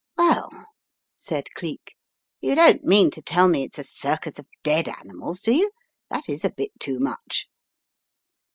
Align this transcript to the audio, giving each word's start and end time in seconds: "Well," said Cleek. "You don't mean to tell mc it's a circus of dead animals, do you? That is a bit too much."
"Well," 0.17 0.49
said 1.15 1.51
Cleek. 1.53 1.93
"You 2.39 2.55
don't 2.55 2.83
mean 2.83 3.11
to 3.11 3.21
tell 3.21 3.47
mc 3.47 3.63
it's 3.65 3.77
a 3.77 3.83
circus 3.83 4.39
of 4.39 4.47
dead 4.63 4.89
animals, 4.89 5.41
do 5.41 5.53
you? 5.53 5.69
That 6.09 6.27
is 6.27 6.43
a 6.43 6.49
bit 6.49 6.71
too 6.79 6.97
much." 6.97 7.45